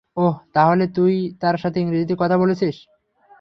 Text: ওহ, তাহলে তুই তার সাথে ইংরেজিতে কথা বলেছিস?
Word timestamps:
ওহ, 0.17 0.35
তাহলে 0.53 0.85
তুই 0.95 1.13
তার 1.41 1.55
সাথে 1.57 1.77
ইংরেজিতে 1.79 2.15
কথা 2.19 2.35
বলেছিস? 2.37 2.75